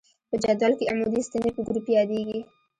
په 0.29 0.35
جدول 0.43 0.73
کې 0.79 0.89
عمودي 0.91 1.21
ستنې 1.27 1.49
په 1.55 1.61
ګروپ 1.67 1.85
یادیږي. 1.97 2.39